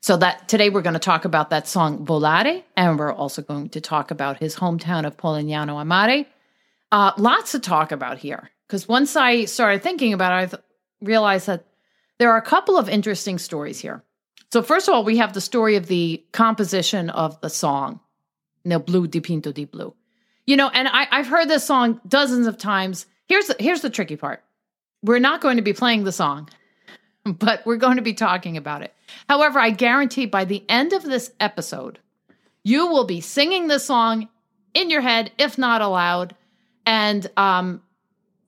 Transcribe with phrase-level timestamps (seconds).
[0.02, 3.69] So that today we're going to talk about that song Volare, and we're also going
[3.69, 6.25] to talk about his hometown of Polignano a Mare.
[6.91, 10.63] Uh, lots to talk about here because once I started thinking about it, I th-
[11.02, 11.66] realized that
[12.19, 14.02] there are a couple of interesting stories here.
[14.52, 18.00] So first of all, we have the story of the composition of the song
[18.63, 19.94] Nel blu dipinto di blu.
[20.47, 23.05] You know, and I, I've heard this song dozens of times.
[23.27, 24.41] Here's the, here's the tricky part.
[25.03, 26.50] We're not going to be playing the song,
[27.25, 28.94] but we're going to be talking about it.
[29.28, 32.00] However, I guarantee by the end of this episode,
[32.64, 34.28] you will be singing the song
[34.73, 36.35] in your head, if not aloud.
[36.85, 37.81] And um,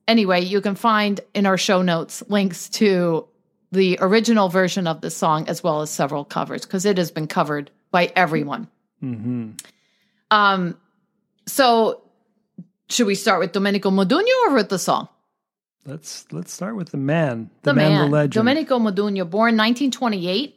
[0.06, 3.26] anyway, you can find in our show notes links to
[3.72, 7.26] the original version of the song as well as several covers because it has been
[7.26, 8.68] covered by everyone.
[9.02, 9.58] mhm.
[10.30, 10.78] Um,
[11.46, 12.02] so
[12.88, 15.08] should we start with Domenico Modugno or with the song?
[15.84, 18.32] Let's let's start with the man, the, the man, man, the legend.
[18.32, 20.56] Domenico Modugno, born 1928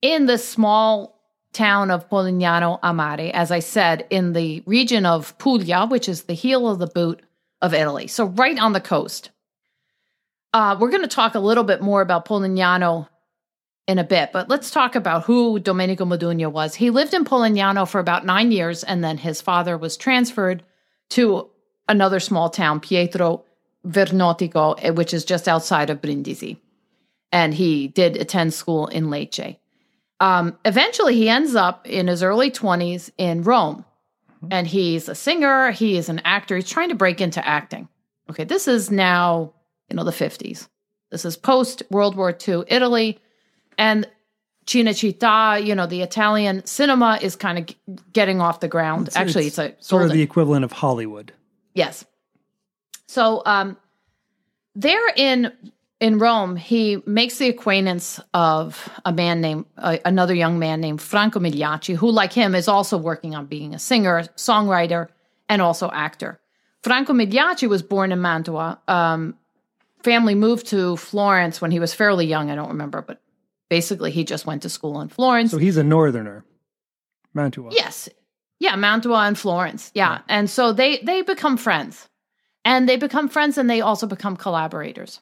[0.00, 1.20] in the small
[1.52, 6.22] town of Polignano a Mare, as I said, in the region of Puglia, which is
[6.22, 7.22] the heel of the boot
[7.60, 8.06] of Italy.
[8.06, 9.30] So right on the coast.
[10.52, 13.08] Uh, we're going to talk a little bit more about Polignano
[13.88, 16.76] in a bit, but let's talk about who Domenico Modugno was.
[16.76, 20.62] He lived in Polignano for about nine years, and then his father was transferred
[21.10, 21.50] to
[21.88, 23.43] another small town, Pietro
[23.86, 26.58] Vernotico, eh, which is just outside of Brindisi.
[27.32, 29.56] And he did attend school in Lecce.
[30.20, 33.84] Um, eventually, he ends up in his early 20s in Rome.
[34.50, 37.88] And he's a singer, he is an actor, he's trying to break into acting.
[38.30, 39.52] Okay, this is now,
[39.88, 40.68] you know, the 50s.
[41.10, 43.18] This is post World War II Italy.
[43.78, 44.06] And
[44.66, 47.76] Cinecittà, you know, the Italian cinema is kind of g-
[48.12, 49.08] getting off the ground.
[49.08, 51.32] It's- Actually, it's, a sort of the equivalent of Hollywood.
[51.74, 52.04] Yes.
[53.06, 53.76] So um
[54.74, 55.52] there in
[56.00, 61.00] in Rome, he makes the acquaintance of a man named uh, another young man named
[61.00, 65.08] Franco Migliacci, who like him is also working on being a singer, songwriter,
[65.48, 66.40] and also actor.
[66.82, 68.80] Franco Migliacci was born in Mantua.
[68.86, 69.36] Um,
[70.02, 72.50] family moved to Florence when he was fairly young.
[72.50, 73.22] I don't remember, but
[73.70, 75.50] basically he just went to school in Florence.
[75.50, 76.44] So he's a northerner.
[77.32, 77.70] Mantua.
[77.72, 78.08] Yes.
[78.58, 79.90] Yeah, Mantua and Florence.
[79.94, 80.20] Yeah.
[80.28, 82.08] And so they they become friends.
[82.64, 85.20] And they become friends and they also become collaborators.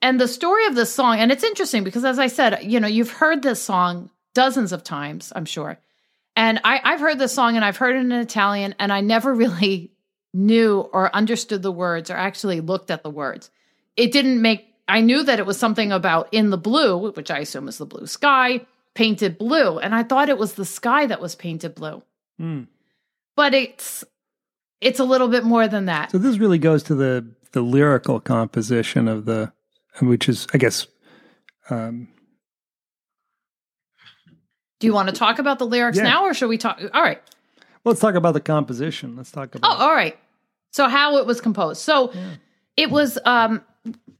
[0.00, 2.88] And the story of this song, and it's interesting because as I said, you know,
[2.88, 5.78] you've heard this song dozens of times, I'm sure.
[6.36, 9.32] And I, I've heard this song and I've heard it in Italian, and I never
[9.44, 9.92] really
[10.32, 13.50] knew or understood the words or actually looked at the words.
[13.96, 17.38] It didn't make I knew that it was something about in the blue, which I
[17.38, 19.78] assume is the blue sky, painted blue.
[19.78, 22.02] And I thought it was the sky that was painted blue
[22.40, 22.66] Mm.
[23.36, 24.04] but it's
[24.80, 26.10] it's a little bit more than that.
[26.10, 29.52] So this really goes to the the lyrical composition of the,
[30.02, 30.86] which is, I guess,
[31.70, 32.08] um,
[34.80, 36.04] Do you want to talk about the lyrics Yeah.
[36.04, 36.80] now, or should we talk?
[36.92, 37.22] All right.
[37.84, 39.14] let's talk about the composition.
[39.16, 39.70] Let's talk about.
[39.70, 40.18] Oh, all right.
[40.72, 41.80] So how it was composed.
[41.82, 42.12] So
[42.76, 43.62] it was um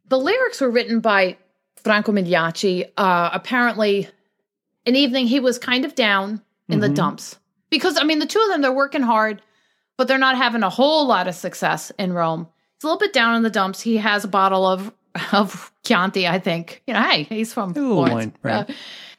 [0.08, 1.36] the lyrics were written by
[1.82, 2.84] Franco Migliacci.
[2.96, 4.08] Uh apparently
[4.86, 6.94] an evening he was kind of down in the Mhm.
[6.94, 7.38] dumps.
[7.70, 9.42] Because I mean the two of them they're working hard,
[9.96, 12.48] but they're not having a whole lot of success in Rome.
[12.76, 13.80] He's a little bit down in the dumps.
[13.80, 14.92] He has a bottle of
[15.32, 16.82] of Chianti, I think.
[16.86, 18.14] You know, hey, he's from little Florence.
[18.14, 18.70] wine, right.
[18.70, 18.72] Uh,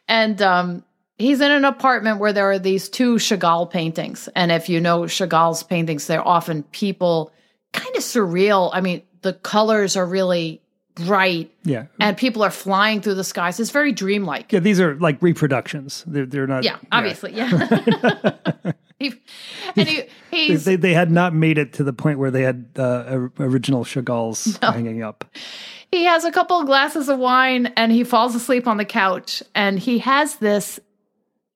[0.08, 0.84] and um
[1.18, 4.28] he's in an apartment where there are these two Chagall paintings.
[4.36, 7.32] And if you know Chagall's paintings, they're often people
[7.72, 8.70] kind of surreal.
[8.74, 10.62] I mean, the colors are really
[10.96, 11.86] bright Yeah.
[12.00, 13.60] and people are flying through the skies.
[13.60, 14.52] It's very dreamlike.
[14.54, 16.04] Yeah, these are like reproductions.
[16.08, 16.64] They're, they're not.
[16.64, 17.34] Yeah, obviously.
[17.34, 17.48] Yeah.
[17.50, 22.32] he, and he, They, he's they, they had not made it to the point where
[22.32, 25.26] they had uh, original Chagall's hanging up.
[25.92, 29.44] he has a couple of glasses of wine and he falls asleep on the couch
[29.54, 30.80] and he has this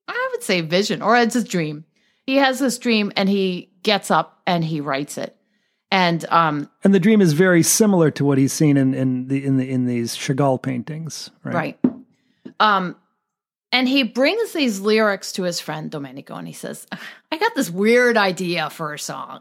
[0.08, 1.84] i would say vision or it's a dream
[2.26, 5.36] he has this dream and he gets up and he writes it
[5.90, 9.44] and um And the dream is very similar to what he's seen in, in the
[9.44, 11.54] in the in these Chagall paintings, right?
[11.54, 11.78] right
[12.60, 12.94] um
[13.72, 16.86] and he brings these lyrics to his friend domenico and he says
[17.32, 19.40] i got this weird idea for a song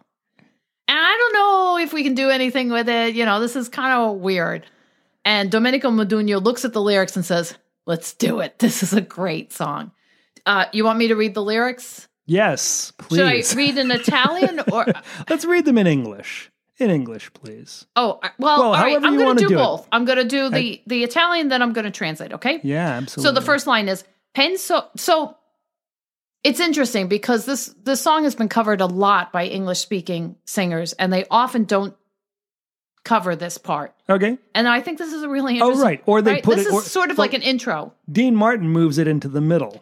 [0.88, 3.70] and i don't know if we can do anything with it you know this is
[3.70, 4.66] kind of weird
[5.26, 7.56] and domenico modugno looks at the lyrics and says
[7.86, 9.92] let's do it this is a great song
[10.46, 13.50] uh, you want me to read the lyrics Yes, please.
[13.50, 14.86] should i read in italian or
[15.30, 16.52] Let's read them in English.
[16.78, 17.88] In English, please.
[17.96, 19.58] oh well, Well, all right i'm gonna wanna do, do it.
[19.58, 23.28] both i'm gonna do the the italian then i'm gonna translate okay Yeah, absolutely.
[23.30, 24.04] So the first line is
[24.36, 24.88] penso.
[24.98, 25.36] So
[26.44, 30.94] it's interesting because this this song has been covered a lot by English speaking singers,
[30.94, 31.96] and they often don't
[33.04, 33.94] cover this part.
[34.10, 34.38] Okay.
[34.54, 36.04] And I think this is a really interesting Oh, right.
[36.06, 36.44] Or they right?
[36.44, 37.94] put this it- is or- sort of like an intro.
[38.12, 39.82] Dean Martin moves it into the middle.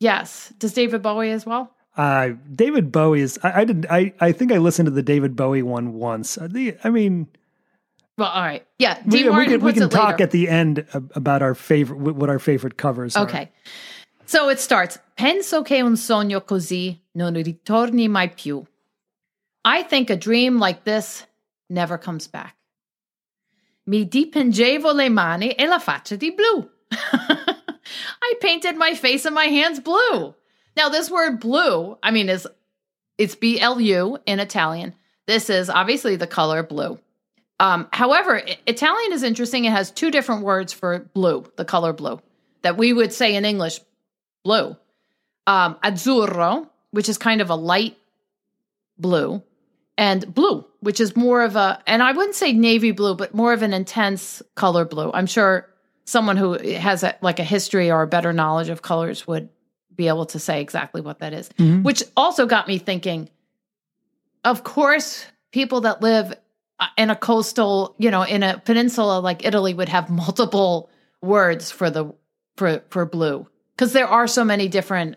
[0.00, 0.52] Yes.
[0.58, 1.70] Does David Bowie as well?
[1.96, 3.38] Uh, David Bowie is.
[3.42, 3.86] I, I did.
[3.88, 6.36] I, I think I listened to the David Bowie one once.
[6.36, 7.28] Uh, The, I mean,
[8.16, 8.64] Well, all right.
[8.78, 9.00] Yeah.
[9.04, 10.22] we, Dean we Martin can, we can talk later.
[10.22, 13.24] at the end about our favorite, what our favorite covers are.
[13.24, 13.50] Okay.
[14.26, 14.98] So it starts.
[15.18, 18.64] Penso che un sogno così non ritorni mai più.
[19.64, 21.26] I think a dream like this
[21.68, 22.54] never comes back.
[23.86, 26.68] Mi dipingevo le mani e la faccia di blu.
[26.90, 30.34] I painted my face and my hands blue.
[30.76, 32.46] Now this word blue, I mean, is
[33.18, 34.94] it's B L U in Italian.
[35.26, 36.98] This is obviously the color blue.
[37.60, 39.64] Um, however, Italian is interesting.
[39.64, 42.20] It has two different words for blue, the color blue,
[42.62, 43.80] that we would say in English,
[44.42, 44.76] blue.
[45.46, 47.96] Um, azzurro, which is kind of a light
[48.98, 49.42] blue,
[49.96, 53.52] and blue, which is more of a, and I wouldn't say navy blue, but more
[53.52, 55.10] of an intense color blue.
[55.12, 55.68] I'm sure
[56.04, 59.48] someone who has a, like a history or a better knowledge of colors would
[59.94, 61.50] be able to say exactly what that is.
[61.82, 63.30] Which also got me thinking,
[64.44, 66.34] of course, people that live
[66.84, 70.90] Uh, in a coastal, you know, in a peninsula like Italy would have multiple
[71.22, 72.12] words for the
[72.56, 75.16] for for blue because there are so many different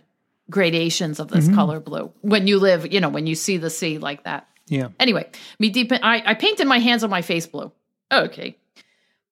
[0.50, 1.56] gradations of this mm-hmm.
[1.56, 4.48] color blue when you live, you know, when you see the sea like that.
[4.68, 4.90] Yeah.
[5.00, 5.30] Anyway,
[5.60, 7.72] mi dip- I, I painted my hands on my face blue.
[8.12, 8.56] Ok.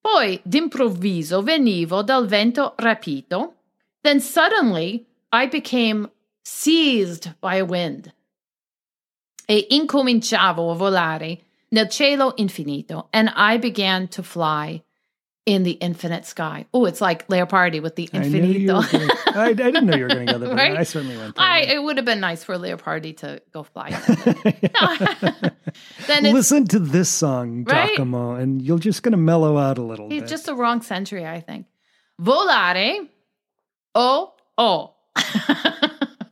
[0.04, 3.54] Poi d'improvviso venivo dal vento rapito.
[4.04, 6.10] Then suddenly I became
[6.44, 8.12] seized by a wind.
[9.48, 11.45] E incominciavo a volare
[11.76, 13.08] nel cielo infinito.
[13.14, 14.82] And I began to fly
[15.46, 16.66] in the infinite sky.
[16.74, 18.82] Oh, it's like Leopardi with the L'infinito.
[18.82, 20.50] were gonna, I, I didn't know you were going to go there.
[20.50, 20.78] but Right?
[20.78, 21.46] I certainly went there.
[21.46, 23.90] I, it would have been nice for Leopardi to go fly.
[26.08, 28.00] then it's Listen to this song, Right?
[28.00, 30.30] And you're just going to mellow out a little He's bit.
[30.30, 31.68] just the wrong century, I think.
[32.20, 33.08] Volare.
[33.94, 34.96] Oh, oh.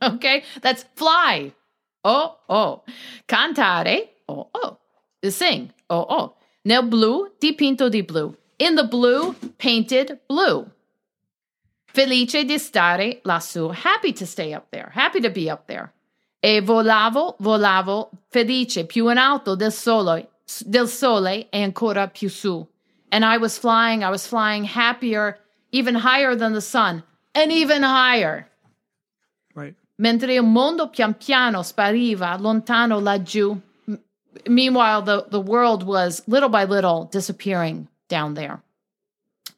[0.02, 1.52] okay, that's fly.
[2.02, 2.82] Oh, oh.
[3.28, 4.08] Cantare.
[4.28, 4.78] Oh, oh.
[5.24, 5.72] To sing.
[5.88, 6.34] Oh, oh.
[6.66, 8.36] Nel blu, dipinto di blu.
[8.58, 10.70] In the blue, painted blue.
[11.86, 13.72] Felice di stare lassù.
[13.72, 14.90] Happy to stay up there.
[14.92, 15.94] Happy to be up there.
[16.42, 20.28] E volavo, volavo, felice, più in alto del sole,
[20.66, 22.66] del sole e ancora più su.
[23.10, 25.38] And I was flying, I was flying happier,
[25.72, 27.02] even higher than the sun,
[27.34, 28.46] and even higher.
[29.54, 29.74] right.
[29.96, 33.58] Mentre il mondo pian piano spariva lontano laggiù.
[34.48, 38.62] Meanwhile, the, the world was little by little disappearing down there.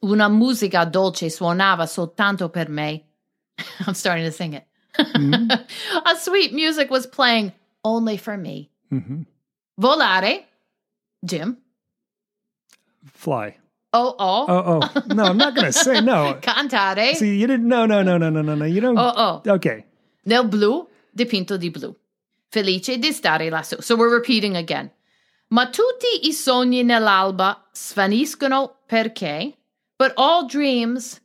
[0.03, 3.03] Una musica dolce suonava soltanto per me.
[3.87, 4.65] I'm starting to sing it.
[6.05, 7.53] A sweet music was playing
[7.83, 8.69] only for me.
[8.89, 9.23] hmm
[9.79, 10.43] Volare,
[11.23, 11.57] Jim.
[13.05, 13.55] Fly.
[13.93, 14.45] Oh, oh.
[14.49, 15.13] Oh, oh.
[15.13, 16.33] No, I'm not going to say no.
[16.41, 17.15] Cantare.
[17.15, 17.67] See, you didn't.
[17.67, 18.65] No, no, no, no, no, no, no.
[18.65, 18.97] You don't.
[18.97, 19.13] Oh,
[19.45, 19.51] oh.
[19.53, 19.85] Okay.
[20.25, 21.95] Nel blu, dipinto di blu.
[22.49, 23.81] Felice di stare lassù.
[23.81, 24.91] So we're repeating again.
[25.49, 29.53] Ma tutti i sogni nell'alba svaniscono perché,
[29.97, 31.21] but all dreams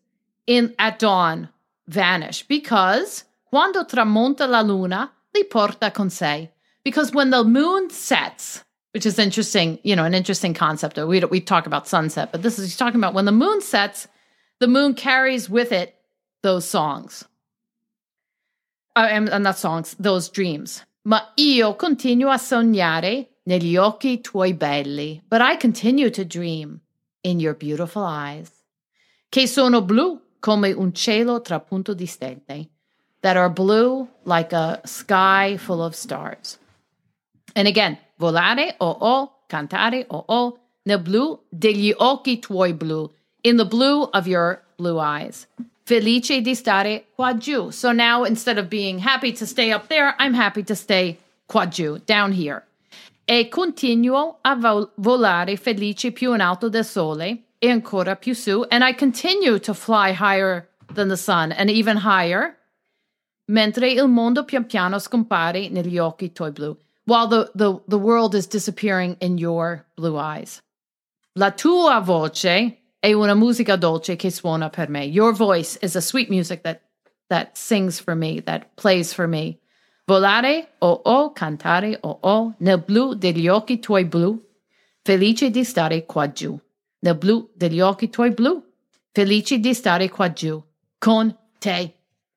[0.47, 1.49] in at dawn
[1.87, 6.50] vanish because quando tramonta la luna li porta con sé.
[6.85, 10.97] Because when the moon sets, which is interesting, you know, an interesting concept.
[10.99, 14.09] We we talk about sunset, but this is he's talking about when the moon sets,
[14.59, 15.95] the moon carries with it
[16.43, 17.25] those songs.
[18.97, 20.85] uh, and, and not songs, those dreams.
[21.04, 26.80] Ma io continuo a sognare negli occhi tuoi belli, but I continue to dream
[27.23, 28.50] in your beautiful eyes,
[29.28, 32.68] che sono blu come un cielo trapunto di stelle,
[33.21, 36.59] that are blue like a sky full of stars.
[37.54, 43.11] And again, volare o o, cantare o o, nel blu degli occhi tuoi blu,
[43.42, 45.49] in the blue of your blue eyes.
[45.85, 47.73] Felice di stare qua giù.
[47.73, 51.67] So now instead of being happy to stay up there, I'm happy to stay qua
[51.67, 52.65] giù, down here.
[53.25, 54.57] E continuo a
[54.97, 58.65] volare felice più in alto del sole e ancora più su.
[58.71, 62.57] And I continue to fly higher than the sun and even higher.
[63.49, 66.77] Mentre il mondo pian piano scompare negli occhi tuoi blu.
[67.05, 70.62] While the, the, the world is disappearing in your blue eyes.
[71.35, 75.02] La tua voce è una musica dolce che suona per me.
[75.02, 76.82] Your voice is a sweet music that
[77.26, 79.59] that sings for me, that plays for me.
[80.06, 84.40] Volare o oh, oh, cantare o oh, oh, nel blu degli occhi tuoi blu,
[85.04, 86.56] felice di stare qua giù.
[87.00, 88.62] Nel blu degli occhi tuoi blu,
[89.12, 90.62] felice di stare qua giù.
[91.00, 91.97] Con te.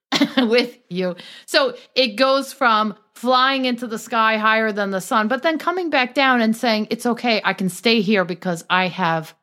[0.47, 1.15] With you.
[1.45, 5.91] So it goes from flying into the sky higher than the sun, but then coming
[5.91, 9.35] back down and saying, it's okay, I can stay here because I have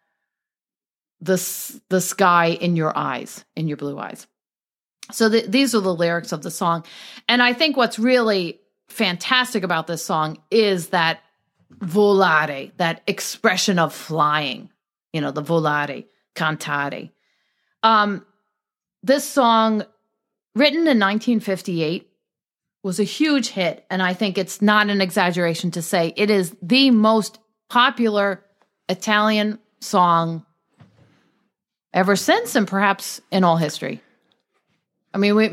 [1.23, 4.27] the the sky in your eyes, in your blue eyes.
[5.13, 6.85] So the, these are the lyrics of the song,
[7.29, 11.21] and I think what's really fantastic about this song is that
[11.79, 14.69] volare, that expression of flying.
[15.13, 17.11] You know, the volare, cantare.
[17.83, 18.27] Um,
[19.03, 19.85] this song,
[20.55, 22.09] written in 1958,
[22.83, 26.57] was a huge hit, and I think it's not an exaggeration to say it is
[26.63, 27.39] the most
[27.69, 28.45] popular
[28.89, 30.45] Italian song
[31.93, 34.01] ever since and perhaps in all history.
[35.15, 35.51] I mean, we,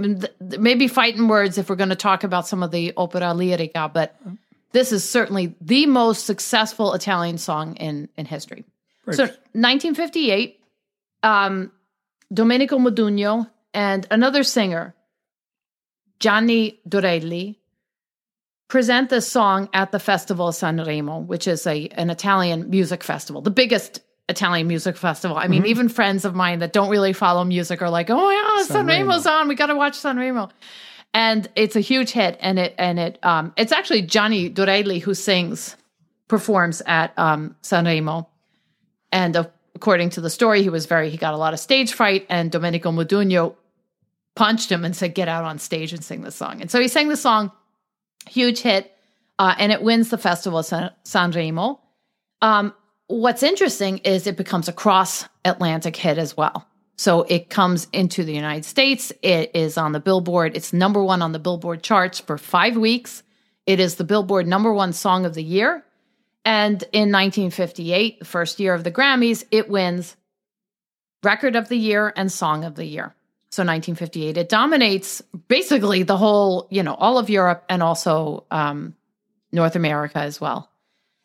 [0.57, 4.15] maybe fighting words if we're going to talk about some of the opera lirica, but
[4.71, 8.63] this is certainly the most successful Italian song in, in history.
[9.05, 9.17] Right.
[9.17, 10.59] So, 1958,
[11.23, 11.71] um,
[12.31, 14.95] Domenico Modugno and another singer,
[16.19, 17.57] Gianni Dorelli,
[18.67, 23.41] present this song at the Festival of Sanremo, which is a an Italian music festival,
[23.41, 25.35] the biggest Italian music festival.
[25.35, 25.71] I mean, mm-hmm.
[25.71, 29.47] even friends of mine that don't really follow music are like, "Oh yeah, Sanremo's on.
[29.47, 30.51] We got to watch Sanremo."
[31.13, 35.15] And it's a huge hit, and it and it um, it's actually Gianni Dorelli who
[35.15, 35.75] sings,
[36.27, 38.27] performs at um, Sanremo,
[39.11, 41.93] and uh, according to the story, he was very he got a lot of stage
[41.93, 43.55] fright, and Domenico Modugno
[44.35, 46.87] punched him and said, "Get out on stage and sing this song." And so he
[46.87, 47.51] sang the song,
[48.27, 48.95] huge hit,
[49.39, 51.79] uh, and it wins the festival of San- Sanremo.
[52.43, 52.73] Um,
[53.09, 56.67] what's interesting is it becomes a cross Atlantic hit as well.
[56.95, 59.11] So it comes into the United States.
[59.23, 60.55] It is on the Billboard.
[60.55, 63.23] It's number one on the Billboard charts for five weeks.
[63.65, 65.83] It is the Billboard number one song of the year.
[66.45, 70.15] And in 1958, the first year of the Grammys, it wins
[71.23, 73.15] Record of the Year and Song of the Year.
[73.51, 78.95] So 1958, it dominates basically the whole, you know, all of Europe and also um,
[79.51, 80.68] North America as well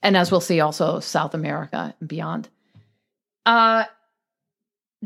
[0.04, 2.48] and as we'll see, also South America and beyond.
[3.46, 3.84] Uh,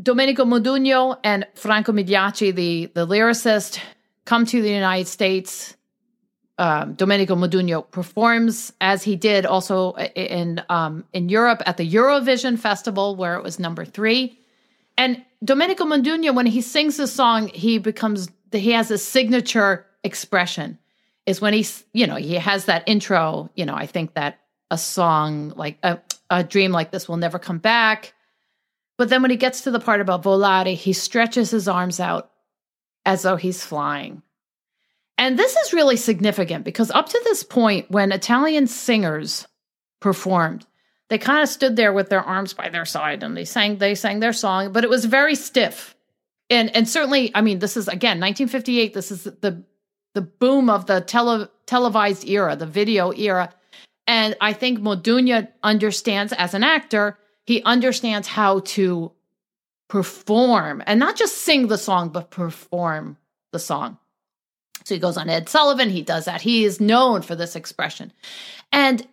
[0.01, 3.79] Domenico Modugno and Franco Migliacci, the, the lyricist,
[4.25, 5.75] come to the United States.
[6.57, 12.59] Um, Domenico Modugno performs as he did also in um, in Europe at the Eurovision
[12.59, 14.37] Festival, where it was number three.
[14.97, 20.77] And Domenico Modugno, when he sings the song, he becomes he has a signature expression.
[21.25, 23.49] Is when he's you know he has that intro.
[23.55, 24.38] You know, I think that
[24.71, 25.99] a song like a,
[26.29, 28.13] a dream like this will never come back.
[28.97, 32.31] But then when he gets to the part about volare, he stretches his arms out
[33.05, 34.21] as though he's flying.
[35.17, 39.47] And this is really significant because up to this point, when Italian singers
[39.99, 40.65] performed,
[41.09, 43.95] they kind of stood there with their arms by their side and they sang they
[43.95, 45.95] sang their song, but it was very stiff.
[46.49, 48.93] And and certainly, I mean, this is again 1958.
[48.93, 49.63] This is the
[50.13, 53.53] the boom of the tele, televised era, the video era.
[54.09, 59.11] And I think Modugno understands as an actor, he understands how to
[59.87, 63.17] perform and not just sing the song, but perform
[63.51, 63.99] the song.
[64.83, 66.41] So he goes on Ed Sullivan, he does that.
[66.41, 68.11] He is known for this expression.
[68.71, 69.07] And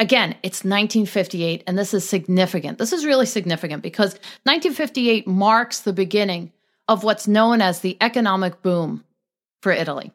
[0.00, 2.78] again, it's 1958, and this is significant.
[2.78, 6.52] This is really significant because 1958 marks the beginning
[6.88, 9.04] of what's known as the economic boom
[9.60, 10.10] for Italy.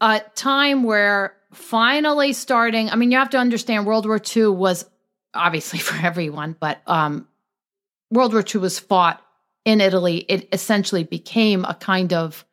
[0.00, 2.90] A time where finally starting.
[2.90, 4.84] I mean, you have to understand World War II was
[5.34, 7.28] obviously for everyone, but um,
[8.10, 9.22] World War II was fought
[9.64, 10.18] in Italy.
[10.28, 12.44] It essentially became a kind of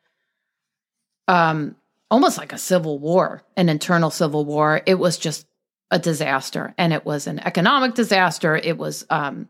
[1.28, 1.76] um,
[2.10, 4.82] almost like a civil war, an internal civil war.
[4.86, 5.46] It was just
[5.90, 8.56] a disaster, and it was an economic disaster.
[8.56, 9.48] It was, um,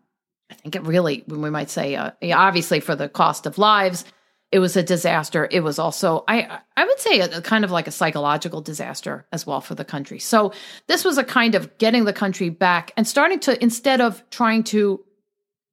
[0.51, 4.05] I think, it really, when we might say, uh, obviously for the cost of lives,
[4.53, 5.49] it was a disaster.
[5.51, 9.27] It was also, I, I would say, a, a kind of like a psychological disaster
[9.33, 10.19] as well for the country.
[10.19, 10.53] So
[10.87, 14.65] this was a kind of getting the country back and starting to, instead of trying
[14.65, 15.05] to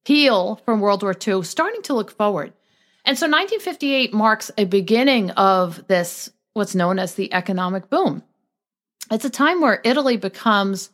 [0.04, 2.52] heal from World War II, starting to look forward.
[3.04, 8.22] And so 1958 marks a beginning of this, what's known as the economic boom.
[9.10, 10.90] It's a time where Italy becomes,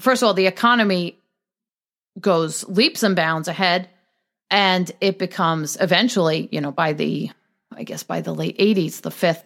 [0.00, 1.18] first of all, the economy
[2.20, 3.88] goes leaps and bounds ahead,
[4.50, 7.30] and it becomes eventually, you know, by the,
[7.72, 9.44] I guess by the late 80s, the fifth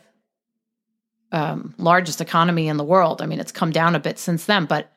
[1.33, 3.23] um, largest economy in the world.
[3.23, 4.93] I mean, it's come down a bit since then, but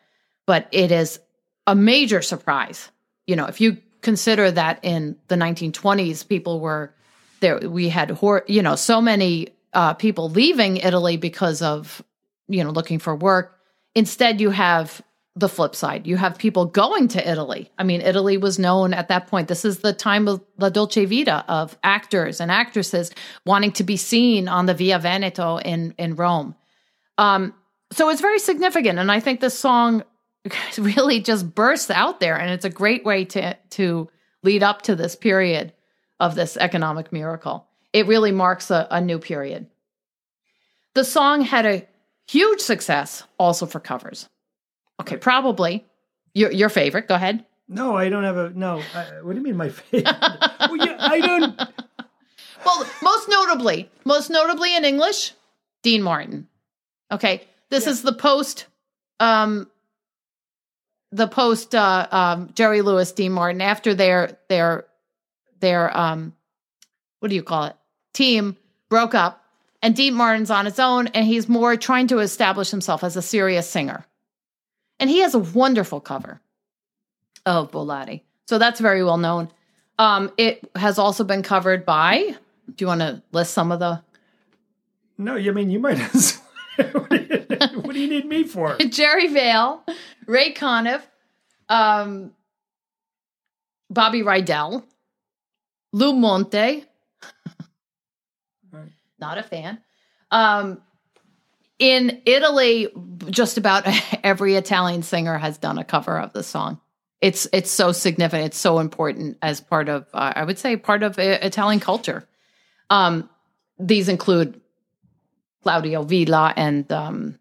[0.46, 1.20] but it is
[1.68, 2.90] a major surprise.
[3.28, 6.94] You know, if you consider that in the 1920s, people were
[7.40, 7.60] there.
[7.60, 8.18] We had,
[8.48, 12.04] you know, so many uh, people leaving Italy because of,
[12.48, 13.58] you know, looking for work.
[13.96, 15.02] Instead, you have
[15.36, 16.06] the flip side.
[16.06, 17.72] You have people going to Italy.
[17.78, 19.48] I mean, Italy was known at that point.
[19.48, 23.12] This is the time of La Dolce Vita of actors and actresses
[23.46, 26.56] wanting to be seen on the Via Veneto in in Rome.
[27.18, 27.54] Um,
[27.92, 30.04] so it's very significant, and I think this song
[30.78, 34.10] really just bursts out there, and it's a great way to to
[34.44, 35.74] lead up to this period
[36.20, 37.68] of this economic miracle.
[37.92, 39.68] It really marks a, a new period.
[40.94, 41.88] The song had a
[42.28, 44.30] huge success also for covers.
[45.04, 45.86] Okay, probably
[46.34, 47.10] your your favorite.
[47.10, 47.46] Go ahead.
[47.68, 48.82] No, I don't have a no.
[48.96, 50.06] I, what do you mean my favorite?
[50.62, 51.60] well, yeah, I don't.
[52.66, 55.34] Well, most notably, most notably in English,
[55.82, 56.48] Dean Martin.
[57.12, 57.92] Okay, this yeah.
[57.92, 58.68] is the post,
[59.20, 59.70] um,
[61.12, 64.86] the post uh, um, Jerry Lewis, Dean Martin after their their
[65.60, 66.34] their um,
[67.20, 67.76] what do you call it?
[68.14, 68.56] Team
[68.88, 69.44] broke up,
[69.82, 73.22] and Dean Martin's on his own, and he's more trying to establish himself as a
[73.22, 74.06] serious singer.
[75.00, 76.42] And he has a wonderful cover
[77.46, 78.22] of Volare.
[78.48, 79.50] So that's very well known.
[80.00, 82.36] Um, it has also been covered by,
[82.76, 84.02] do you want to list some of the?
[85.18, 86.40] No, I mean, you might as
[86.92, 88.78] what, do you, what do you need me for?
[88.90, 89.84] Jerry Vale,
[90.26, 91.04] Ray Conniff,
[91.70, 92.32] um,
[93.90, 94.84] Bobby Rydell,
[95.92, 96.86] Lou Monte.
[99.20, 99.82] Not a fan.
[100.32, 100.82] Um,
[101.84, 102.88] in Italy,
[103.30, 103.84] just about
[104.24, 106.80] every Italian singer has done a cover of the song.
[107.20, 108.46] It's it's so significant.
[108.48, 112.26] It's so important as part of uh, I would say part of uh, Italian culture.
[112.90, 113.30] Um,
[113.78, 114.62] these include
[115.62, 117.38] Claudio Villa and um,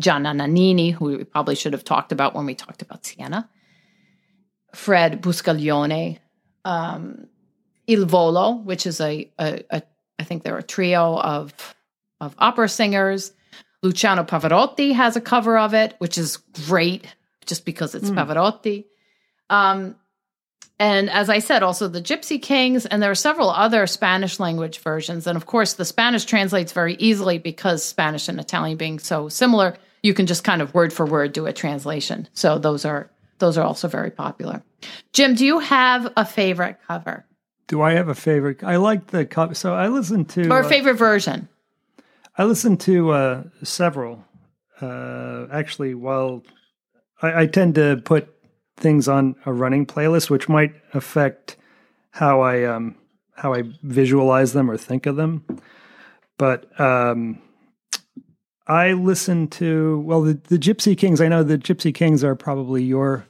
[0.00, 3.48] Gianna Nannini, who we probably should have talked about when we talked about Siena.
[4.74, 6.18] Fred Buscaglione,
[6.64, 7.28] um,
[7.86, 9.82] Il Volo, which is a, a, a
[10.18, 11.54] I think they're a trio of
[12.20, 13.32] of opera singers.
[13.84, 17.06] Luciano Pavarotti has a cover of it, which is great
[17.44, 18.16] just because it's mm.
[18.16, 18.86] Pavarotti.
[19.50, 19.96] Um,
[20.78, 24.78] and as I said, also the Gypsy Kings, and there are several other Spanish language
[24.78, 25.26] versions.
[25.26, 29.76] And of course, the Spanish translates very easily because Spanish and Italian being so similar,
[30.02, 32.26] you can just kind of word for word do a translation.
[32.32, 34.62] So those are those are also very popular.
[35.12, 37.24] Jim, do you have a favorite cover?
[37.66, 38.64] Do I have a favorite?
[38.64, 39.54] I like the cover.
[39.54, 41.48] So I listen to or a uh, favorite version.
[42.36, 44.24] I listened to uh, several.
[44.80, 46.42] Uh, actually, while
[47.22, 48.28] I, I, tend to put
[48.76, 51.56] things on a running playlist, which might affect
[52.10, 52.96] how I um,
[53.36, 55.44] how I visualize them or think of them.
[56.36, 57.40] But um,
[58.66, 61.20] I listen to well the, the Gypsy Kings.
[61.20, 63.26] I know the Gypsy Kings are probably your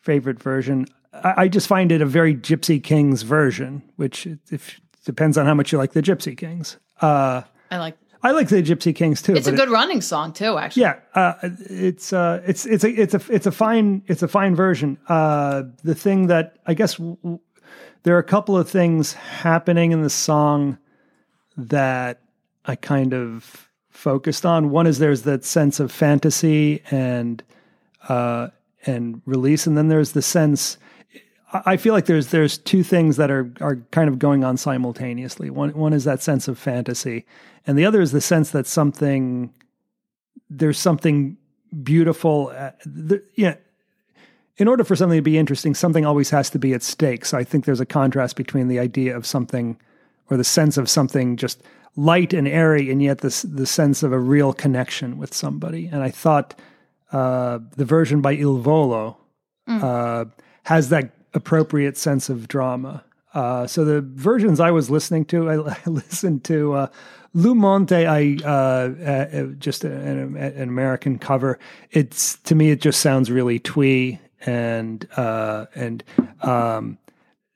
[0.00, 0.86] favorite version.
[1.12, 5.54] I, I just find it a very Gypsy Kings version, which if depends on how
[5.54, 6.78] much you like the Gypsy Kings.
[7.00, 9.34] Uh, I like I like the Gypsy Kings too.
[9.34, 10.82] It's a good it, running song too, actually.
[10.82, 14.54] Yeah, uh, it's uh, it's it's a it's a it's a fine it's a fine
[14.54, 14.98] version.
[15.08, 17.40] Uh, the thing that I guess w-
[18.04, 20.78] there are a couple of things happening in the song
[21.56, 22.20] that
[22.64, 24.70] I kind of focused on.
[24.70, 27.42] One is there's that sense of fantasy and
[28.08, 28.48] uh,
[28.86, 30.78] and release, and then there's the sense.
[31.52, 35.50] I feel like there's there's two things that are are kind of going on simultaneously.
[35.50, 37.26] One one is that sense of fantasy,
[37.66, 39.52] and the other is the sense that something
[40.48, 41.36] there's something
[41.82, 42.52] beautiful.
[42.56, 43.56] Uh, the, yeah,
[44.56, 47.24] in order for something to be interesting, something always has to be at stake.
[47.24, 49.78] So I think there's a contrast between the idea of something
[50.30, 51.62] or the sense of something just
[51.96, 55.86] light and airy, and yet this the sense of a real connection with somebody.
[55.86, 56.54] And I thought
[57.12, 59.18] uh, the version by Il Volo
[59.68, 59.82] mm.
[59.82, 60.24] uh,
[60.64, 63.04] has that appropriate sense of drama.
[63.34, 66.86] Uh, so the versions I was listening to, I, I listened to uh,
[67.34, 68.06] Lou Monte.
[68.06, 71.58] I uh, uh, just an, an American cover.
[71.90, 76.04] It's to me, it just sounds really twee and uh, and
[76.42, 76.98] um,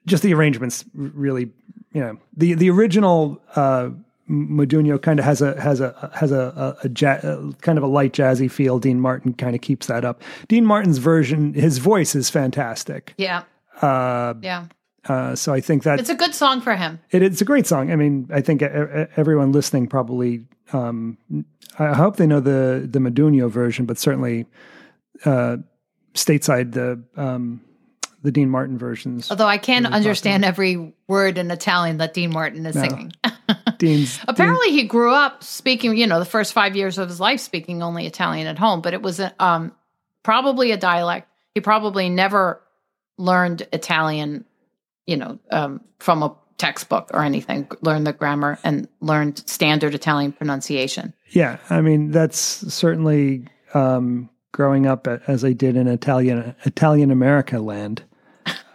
[0.06, 1.50] just the arrangements really,
[1.92, 3.40] you know, the the original.
[3.54, 3.90] Uh,
[4.28, 7.86] Modugno kind of has a has a has a, a, a, ja- kind of a
[7.86, 8.80] light jazzy feel.
[8.80, 10.20] Dean Martin kind of keeps that up.
[10.48, 13.14] Dean Martin's version, his voice is fantastic.
[13.18, 13.44] Yeah.
[13.80, 14.66] Uh, Yeah.
[15.08, 16.98] uh, so I think that It's a good song for him.
[17.10, 17.90] it, it's a great song.
[17.92, 20.44] I mean, I think everyone listening probably.
[20.72, 21.18] Um,
[21.78, 24.46] I hope they know the the Modugno version, but certainly
[25.24, 25.58] uh,
[26.14, 27.60] stateside the um,
[28.22, 29.30] the Dean Martin versions.
[29.30, 33.12] Although I can't understand every word in Italian that Dean Martin is singing.
[33.78, 37.40] Dean's Apparently, he grew up speaking, you know, the first five years of his life
[37.40, 39.72] speaking only Italian at home, but it was a, um,
[40.22, 41.28] probably a dialect.
[41.54, 42.60] He probably never
[43.18, 44.44] learned Italian,
[45.06, 50.32] you know, um, from a textbook or anything, learned the grammar and learned standard Italian
[50.32, 51.12] pronunciation.
[51.30, 52.38] Yeah, I mean that's
[52.72, 58.02] certainly um, growing up as I did in Italian Italian America land.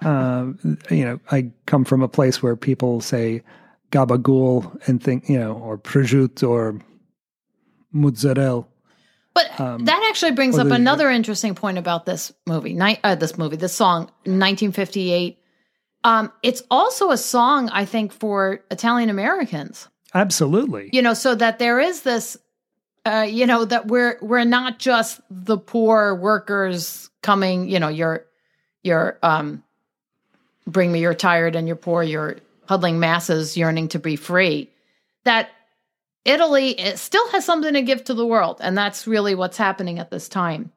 [0.02, 0.52] Uh,
[0.90, 3.42] you know, I come from a place where people say
[3.92, 6.80] gabagool and think you know, or prosciutto or
[7.92, 8.66] mozzarella.
[9.34, 13.38] But that actually brings up the- another interesting point about this movie, ni- uh, this
[13.38, 15.38] movie, this song, 1958.
[16.04, 19.88] Um, it's also a song, I think, for Italian Americans.
[20.13, 20.89] Absolutely.
[20.91, 22.36] you know so that there is this
[23.06, 28.26] uh you know that we're we're not just the poor workers coming you know you're
[28.84, 29.63] you're um
[30.67, 32.36] bring me you're tired and you're poor you're
[32.67, 34.70] huddling masses yearning to be free
[35.24, 35.50] that
[36.26, 40.00] italy it still has something to give to the world and that's really what's happening
[40.00, 40.72] at this time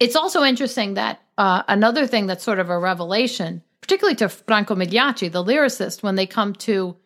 [0.00, 4.74] it's also interesting that uh, another thing that's sort of a revelation particularly to franco
[4.74, 6.96] migliacci the lyricist when they come to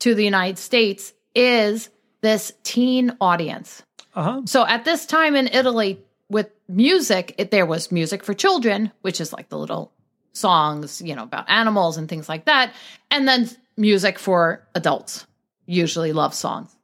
[0.00, 1.90] to the United States is
[2.20, 3.82] this teen audience.
[4.14, 4.42] Uh-huh.
[4.46, 9.20] So at this time in Italy, with music, it, there was music for children, which
[9.20, 9.92] is like the little
[10.32, 12.72] songs, you know, about animals and things like that,
[13.10, 15.26] and then music for adults,
[15.68, 16.74] usually love songs.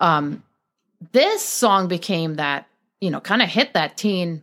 [0.00, 0.42] Um,
[1.12, 2.66] this song became that,
[3.00, 4.42] you know, kind of hit that teen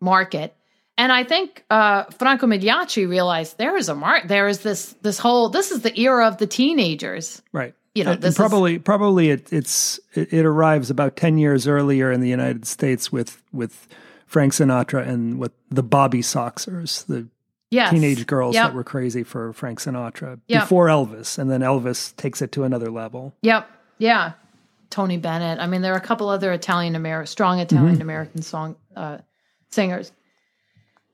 [0.00, 0.54] market.
[0.98, 4.28] And I think uh, Franco Migliacci realized there is a mark.
[4.28, 5.50] There is this this whole.
[5.50, 7.42] This is the era of the teenagers.
[7.52, 7.74] Right.
[7.94, 12.10] You know, this is- probably probably it, it's it, it arrives about ten years earlier
[12.10, 13.86] in the United States with with
[14.26, 17.28] Frank Sinatra and with the Bobby Soxers, the
[17.70, 17.90] Yes.
[17.90, 18.68] teenage girls Yep.
[18.68, 20.62] that were crazy for Frank Sinatra Yep.
[20.62, 23.34] before Elvis, and then Elvis takes it to another level.
[23.42, 23.68] Yep.
[23.98, 24.32] Yeah.
[24.90, 25.58] Tony Bennett.
[25.58, 27.74] I mean, there are a couple other Italian American, strong Mm-hmm.
[27.76, 29.18] Italian American song uh,
[29.70, 30.12] singers.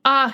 [0.05, 0.33] Uh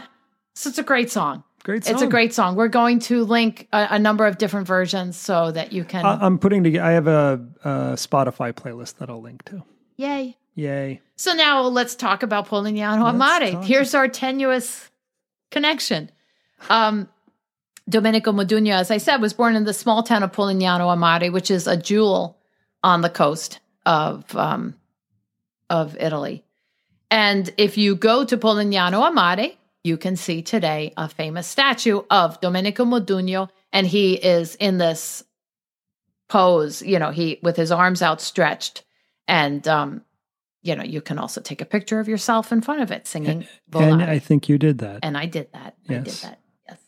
[0.54, 1.44] so it's a great song.
[1.62, 1.94] Great song.
[1.94, 2.57] It's a great song.
[2.57, 6.04] We're going to link a, a number of different versions so that you can.
[6.04, 6.85] I, I'm putting together.
[6.85, 9.62] I have a, a Spotify playlist that I'll link to.
[9.96, 10.37] yay.
[10.54, 11.00] Yay!
[11.14, 13.62] So now let's talk about Polignano a Mare.
[13.62, 14.90] Here's our tenuous
[15.50, 16.11] connection.
[16.68, 17.08] Um,
[17.88, 21.32] Domenico Modugno, as I said, was born in the small town of Polignano a Mare,
[21.32, 22.38] which is a jewel
[22.82, 24.74] on the coast of um,
[25.70, 26.44] of Italy.
[27.11, 29.52] And if you go to Polignano a Mare,
[29.84, 35.24] you can see today a famous statue of Domenico Modugno, and he is in this
[36.28, 38.84] pose, you know, he with his arms outstretched,
[39.26, 40.04] and um,
[40.62, 43.47] you know, you can also take a picture of yourself in front of it singing
[43.71, 44.09] And Volare.
[44.09, 45.01] I think you did that.
[45.03, 45.77] And I did that.
[45.88, 46.40] I did that.
[46.68, 46.79] Yes.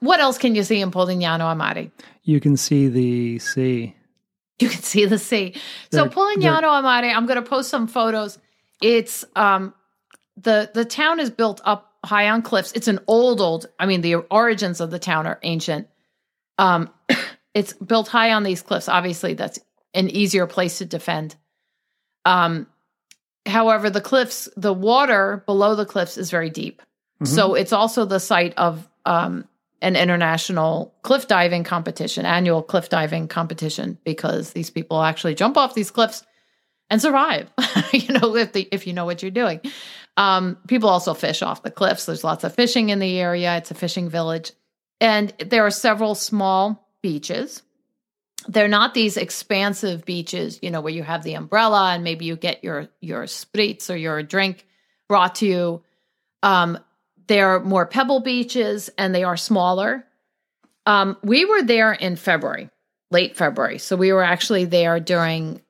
[0.00, 1.90] What else can you see in Polignano a Mare?
[2.22, 3.96] You can see the sea.
[4.60, 5.54] You can see the sea.
[5.90, 8.38] So Polignano a Mare, I'm going to post some photos.
[8.82, 9.74] It's um
[10.36, 12.72] the the town is built up high on cliffs.
[12.72, 13.66] It's an old old.
[13.78, 15.88] I mean, the origins of the town are ancient.
[16.58, 16.90] Um,
[17.54, 18.88] it's built high on these cliffs.
[18.88, 19.58] Obviously, that's
[19.94, 21.36] an easier place to defend.
[22.24, 22.66] Um,
[23.46, 26.82] however, the cliffs, the water below the cliffs is very deep.
[27.24, 29.48] So it's also the site of um,
[29.80, 35.74] an international cliff diving competition, annual cliff diving competition, because these people actually jump off
[35.74, 36.22] these cliffs
[36.90, 37.50] and survive.
[37.92, 39.60] you know, if the, if you know what you're doing.
[40.16, 42.06] Um, people also fish off the cliffs.
[42.06, 43.56] There's lots of fishing in the area.
[43.56, 44.52] It's a fishing village,
[45.00, 47.62] and there are several small beaches.
[48.46, 52.36] They're not these expansive beaches, you know, where you have the umbrella and maybe you
[52.36, 54.66] get your your spritz or your drink
[55.08, 55.82] brought to you.
[56.42, 56.78] Um,
[57.26, 60.04] they're more pebble beaches and they are smaller.
[60.86, 62.68] Um, we were there in February,
[63.10, 63.78] late February.
[63.78, 65.62] So we were actually there during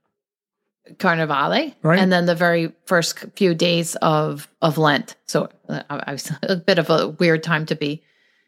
[0.98, 1.98] Carnivale Right.
[1.98, 5.16] and then the very first few days of of Lent.
[5.26, 8.02] So uh, I I was a bit of a weird time to be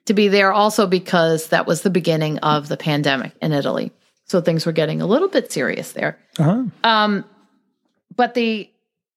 [0.07, 3.93] to be there also because that was the beginning of the pandemic in Italy.
[4.27, 6.19] So things were getting a little bit serious there.
[6.39, 6.65] Uh-huh.
[6.85, 7.25] Um,
[8.15, 8.71] but the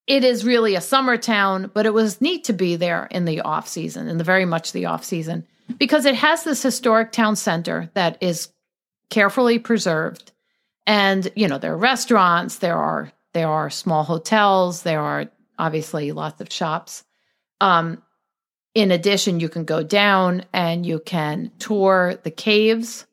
[0.08, 3.42] it is really a summer town, but it was neat to be there in the
[3.42, 5.46] off season, in the very much the off season,
[5.78, 8.50] because it has this historic town center that is
[9.12, 10.32] carefully preserved.
[10.88, 16.12] And, you know, there are restaurants, there are there are small hotels, there are obviously
[16.12, 17.04] lots of shops.
[17.62, 18.02] Um,
[18.74, 23.06] in addition, you can go down and you can tour the caves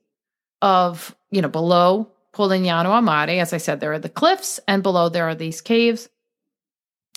[0.62, 3.40] of, you know, below Polignano a Mare.
[3.40, 6.08] As I said, there are the cliffs, and below there are these caves.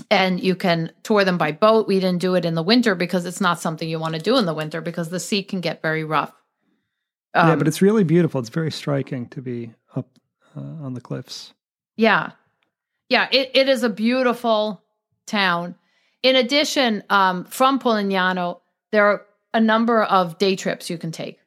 [0.10, 1.88] And you can tour them by boat.
[1.88, 4.38] We didn't do it in the winter because it's not something you want to do
[4.38, 6.34] in the winter because the sea can get very rough.
[7.34, 8.40] Um, yeah, but it's really beautiful.
[8.40, 10.08] It's very striking to be up
[10.56, 11.54] uh, on the cliffs.
[11.98, 12.32] Yeah.
[13.10, 14.82] Yeah, it, it is a beautiful
[15.28, 15.76] town.
[16.24, 21.40] In addition, um, from Polignano, there are a number of day trips you can take.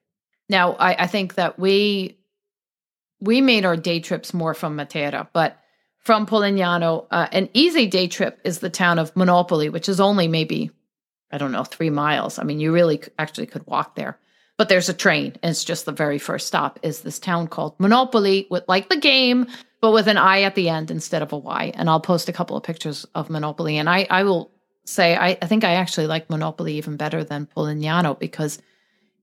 [0.48, 2.18] Now, I, I think that we
[3.23, 5.57] we made our day trips more from Matera, but
[5.99, 10.27] from Polignano, uh, an easy day trip is the town of Monopoli, which is only
[10.27, 10.73] maybe
[11.31, 12.39] I don't know three miles.
[12.39, 14.19] I mean, you really actually could walk there,
[14.59, 17.79] but there's a train, and it's just the very first stop is this town called
[17.79, 19.47] Monopoli, with like the game,
[19.81, 21.71] but with an I at the end instead of a Y.
[21.75, 24.51] And I'll post a couple of pictures of Monopoli, and I I will
[24.85, 28.59] say I, I think I actually like Monopoli even better than Polignano because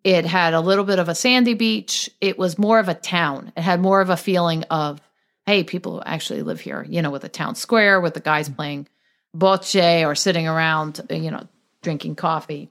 [0.03, 2.09] it had a little bit of a sandy beach.
[2.21, 3.51] It was more of a town.
[3.57, 5.01] It had more of a feeling of,
[5.45, 8.55] hey, people actually live here, you know, with a town square, with the guys mm-hmm.
[8.55, 8.87] playing
[9.35, 11.47] bocce or sitting around, you know,
[11.81, 12.69] drinking coffee.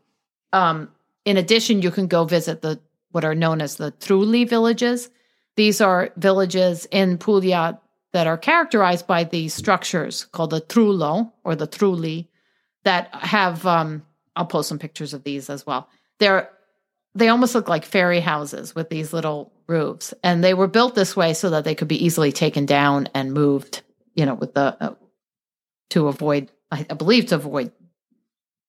[0.53, 0.91] Um,
[1.25, 5.11] in addition, you can go visit the what are known as the Trulli villages.
[5.57, 7.81] These are villages in Puglia
[8.13, 12.27] that are characterized by these structures called the Trullo or the Trulli
[12.85, 14.03] that have um,
[14.37, 15.89] I'll post some pictures of these as well.
[16.19, 16.51] They're
[17.15, 21.17] they almost look like fairy houses with these little roofs, and they were built this
[21.17, 23.83] way so that they could be easily taken down and moved.
[24.15, 24.95] You know, with the uh,
[25.91, 27.73] to avoid, I, I, believe, to avoid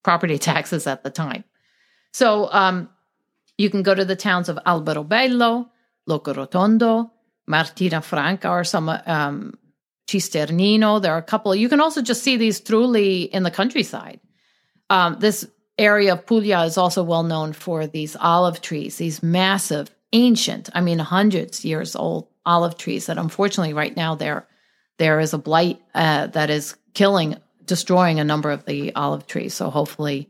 [0.04, 1.43] property taxes at the time.
[2.13, 2.89] So um,
[3.58, 5.69] you can go to the towns of Alberobello,
[6.08, 7.12] Locorotondo,
[7.47, 9.58] Martina Franca, or some um,
[10.08, 11.02] Cisternino.
[11.02, 11.54] There are a couple.
[11.56, 14.19] You can also just see these trulli in the countryside.
[14.89, 15.47] Um, this
[15.79, 20.81] area of Puglia is also well known for these olive trees, these massive, ancient, I
[20.81, 24.47] mean, hundreds years old olive trees that unfortunately right now there
[24.97, 29.53] there is a blight uh, that is killing, destroying a number of the olive trees.
[29.53, 30.29] So hopefully,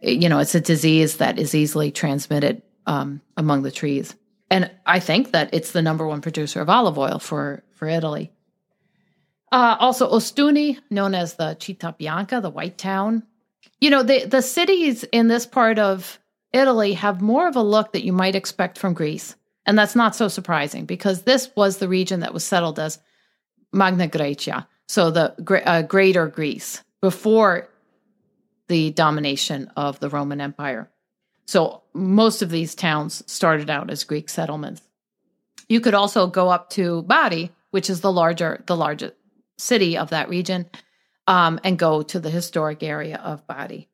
[0.00, 4.14] you know, it's a disease that is easily transmitted um, among the trees.
[4.48, 8.32] And I think that it's the number one producer of olive oil for for Italy.
[9.52, 13.24] Uh, also, Ostuni, known as the Città Bianca, the White Town.
[13.80, 16.18] You know, the, the cities in this part of
[16.52, 19.36] Italy have more of a look that you might expect from Greece.
[19.66, 22.98] And that's not so surprising because this was the region that was settled as
[23.72, 27.68] Magna Graecia, so the uh, Greater Greece, before
[28.68, 30.90] the domination of the Roman Empire.
[31.46, 34.82] So most of these towns started out as Greek settlements.
[35.68, 39.14] You could also go up to Bari, which is the larger the largest
[39.58, 40.66] city of that region
[41.30, 43.88] um, and go to the historic area of Bari.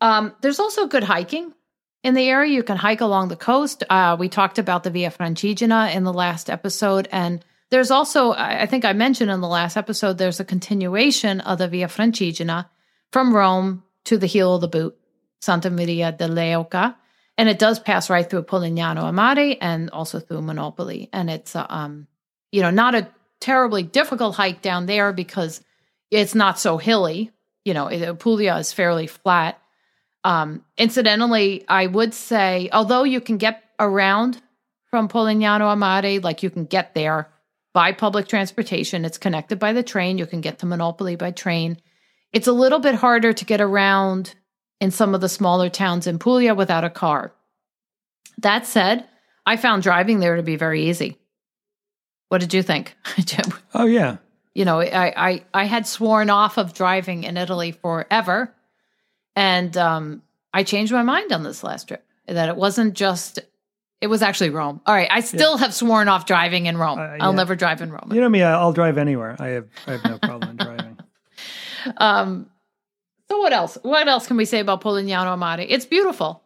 [0.00, 1.54] Um, there's also good hiking
[2.02, 2.52] in the area.
[2.52, 3.84] You can hike along the coast.
[3.88, 7.06] Uh, we talked about the Via Francigena in the last episode.
[7.12, 11.58] And there's also, I think I mentioned in the last episode, there's a continuation of
[11.58, 12.66] the Via Francigena
[13.12, 14.98] from Rome to the heel of the boot,
[15.40, 16.96] Santa Maria di Leuca.
[17.36, 21.10] And it does pass right through Polignano a Mare and also through Monopoli.
[21.12, 22.08] And it's, uh, um,
[22.50, 25.60] you know, not a terribly difficult hike down there because
[26.10, 27.30] it's not so hilly.
[27.64, 29.60] You know, Puglia is fairly flat.
[30.24, 34.40] Um, incidentally, I would say, although you can get around
[34.90, 37.28] from Polignano a Mare, like you can get there
[37.74, 40.18] by public transportation, it's connected by the train.
[40.18, 41.78] You can get to Monopoli by train.
[42.32, 44.34] It's a little bit harder to get around
[44.80, 47.32] in some of the smaller towns in Puglia without a car.
[48.38, 49.06] That said,
[49.44, 51.16] I found driving there to be very easy.
[52.28, 52.94] What did you think?
[53.74, 54.18] oh yeah.
[54.58, 58.52] You know, I, I I had sworn off of driving in Italy forever,
[59.36, 62.04] and um, I changed my mind on this last trip.
[62.26, 63.38] That it wasn't just
[64.00, 64.80] it was actually Rome.
[64.84, 65.58] All right, I still yeah.
[65.58, 66.98] have sworn off driving in Rome.
[66.98, 68.10] Uh, I'll never drive in Rome.
[68.12, 69.36] You know me, I'll drive anywhere.
[69.38, 70.98] I have I have no problem driving.
[71.96, 72.50] Um,
[73.28, 73.78] so what else?
[73.82, 75.60] What else can we say about Polignano a Mare?
[75.60, 76.42] It's beautiful.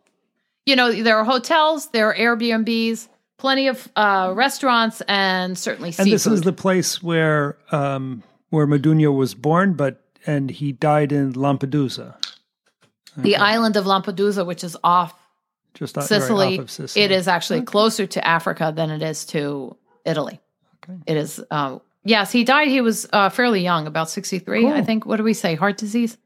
[0.67, 3.09] You know, there are hotels, there are Airbnbs
[3.43, 6.13] plenty of uh, restaurants and certainly and seafood.
[6.13, 11.33] this is the place where um, where Modugno was born, but and he died in
[11.33, 12.15] Lampedusa.
[13.19, 13.23] Okay.
[13.23, 15.13] The island of Lampedusa, which is off
[15.75, 17.05] Just right Sicily, off of Sicily.
[17.05, 19.77] It is actually closer to Africa than it is to
[20.07, 20.41] Italy.
[20.85, 20.99] Okay.
[21.07, 21.43] It is.
[21.51, 22.69] Uh, yes, he died.
[22.69, 25.05] He was uh, fairly young, about sixty-three, I think.
[25.05, 25.57] What do we say?
[25.57, 26.17] Heart disease.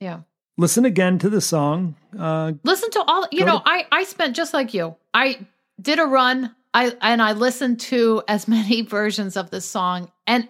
[0.00, 0.22] Yeah.
[0.58, 1.94] Listen again to the song.
[2.18, 3.26] Uh, Listen to all.
[3.30, 4.96] You know, to- I I spent just like you.
[5.14, 5.46] I
[5.80, 6.54] did a run.
[6.74, 10.48] I and I listened to as many versions of the song, and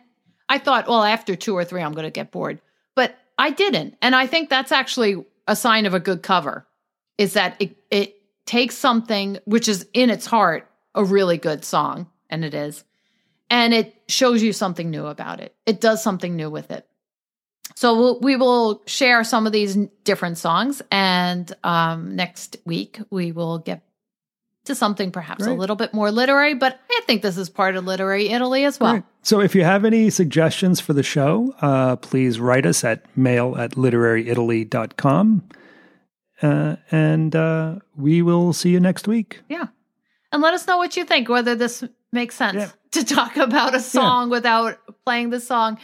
[0.48, 2.60] I thought, well, after two or three, I'm going to get bored.
[2.94, 6.66] But I didn't, and I think that's actually a sign of a good cover.
[7.18, 7.76] Is that it?
[7.90, 12.84] It takes something which is in its heart a really good song, and it is,
[13.50, 15.54] and it shows you something new about it.
[15.66, 16.86] It does something new with it.
[17.74, 23.32] So we'll, we will share some of these different songs, and um, next week we
[23.32, 23.82] will get
[24.64, 26.54] to something perhaps a little bit more literary.
[26.54, 28.92] But I think this is part of literary Italy as well.
[28.92, 29.04] Great.
[29.22, 33.56] So if you have any suggestions for the show, uh, please write us at mail
[33.56, 35.48] at literaryitaly.com.
[36.40, 39.40] Uh, and uh, we will see you next week.
[39.48, 39.66] Yeah,
[40.32, 41.28] and let us know what you think.
[41.28, 42.70] Whether this makes sense Yeah.
[42.92, 45.78] to talk about a song without playing the song.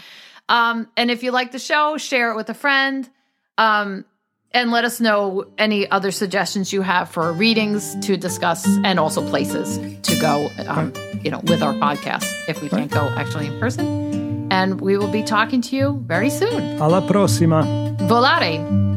[0.49, 3.09] Um, and if you like the show, share it with a friend.
[3.57, 4.05] Um,
[4.53, 9.27] and let us know any other suggestions you have for readings to discuss and also
[9.29, 13.61] places to go, um, you know, with our podcast if we can't go actually in
[13.61, 14.49] person.
[14.51, 16.81] And we will be talking to you very soon.
[16.81, 17.63] Alla prossima.
[18.09, 18.88] Volare!